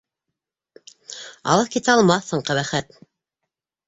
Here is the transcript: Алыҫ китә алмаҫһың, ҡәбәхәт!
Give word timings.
Алыҫ 1.55 1.69
китә 1.75 1.93
алмаҫһың, 1.97 2.41
ҡәбәхәт! 2.47 2.97